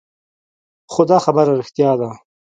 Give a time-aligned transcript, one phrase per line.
[0.91, 2.09] خو دا خبره رښتيا ده.